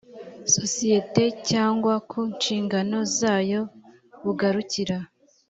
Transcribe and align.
sosiyete 0.55 1.23
cyangwa 1.49 1.93
ku 2.09 2.19
nshingano 2.33 2.97
zayo 3.17 3.61
bugarukira 4.23 4.97